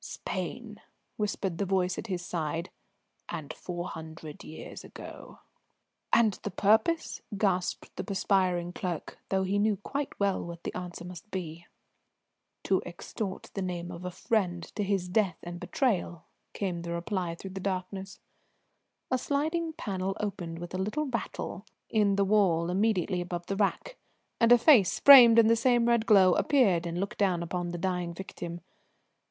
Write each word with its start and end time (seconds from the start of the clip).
"Spain!" 0.03 0.81
whispered 1.15 1.59
the 1.59 1.65
voice 1.67 1.95
at 1.99 2.07
his 2.07 2.25
side, 2.25 2.71
"and 3.29 3.53
four 3.53 3.87
hundred 3.89 4.43
years 4.43 4.83
ago." 4.83 5.41
"And 6.11 6.39
the 6.41 6.49
purpose?" 6.49 7.21
gasped 7.37 7.95
the 7.95 8.03
perspiring 8.03 8.73
clerk, 8.73 9.19
though 9.29 9.43
he 9.43 9.59
knew 9.59 9.77
quite 9.77 10.19
well 10.19 10.43
what 10.43 10.63
the 10.63 10.73
answer 10.75 11.05
must 11.05 11.29
be. 11.29 11.67
"To 12.63 12.81
extort 12.83 13.51
the 13.53 13.61
name 13.61 13.91
of 13.91 14.03
a 14.03 14.09
friend, 14.09 14.63
to 14.73 14.81
his 14.83 15.07
death 15.07 15.37
and 15.43 15.59
betrayal," 15.59 16.25
came 16.53 16.81
the 16.81 16.93
reply 16.93 17.35
through 17.35 17.51
the 17.51 17.59
darkness. 17.59 18.19
A 19.11 19.19
sliding 19.19 19.71
panel 19.73 20.17
opened 20.19 20.57
with 20.57 20.73
a 20.73 20.79
little 20.79 21.05
rattle 21.05 21.63
in 21.91 22.15
the 22.15 22.25
wall 22.25 22.71
immediately 22.71 23.21
above 23.21 23.45
the 23.45 23.55
rack, 23.55 23.97
and 24.39 24.51
a 24.51 24.57
face, 24.57 24.99
framed 24.99 25.37
in 25.37 25.45
the 25.45 25.55
same 25.55 25.85
red 25.87 26.07
glow, 26.07 26.33
appeared 26.33 26.87
and 26.87 26.99
looked 26.99 27.19
down 27.19 27.43
upon 27.43 27.69
the 27.69 27.77
dying 27.77 28.15
victim. 28.15 28.61